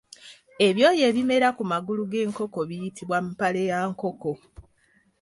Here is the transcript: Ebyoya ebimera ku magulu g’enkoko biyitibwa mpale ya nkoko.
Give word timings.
Ebyoya 0.67 1.03
ebimera 1.09 1.49
ku 1.57 1.63
magulu 1.71 2.03
g’enkoko 2.11 2.59
biyitibwa 2.69 3.17
mpale 3.27 3.61
ya 3.69 3.79
nkoko. 3.91 4.31